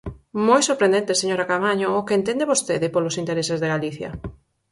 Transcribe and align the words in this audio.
¡Moi 0.47 0.61
sorprendente, 0.69 1.19
señora 1.21 1.47
Caamaño, 1.49 1.87
o 1.99 2.01
que 2.07 2.17
entende 2.19 2.49
vostede 2.51 2.87
polos 2.95 3.19
intereses 3.21 3.59
de 3.59 3.71
Galicia! 3.75 4.09